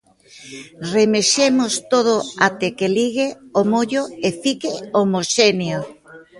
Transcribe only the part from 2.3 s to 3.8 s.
até que ligue o